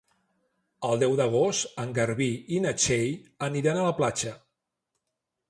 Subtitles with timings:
[0.87, 3.13] El deu d'agost en Garbí i na Txell
[3.51, 4.35] aniran a la platja.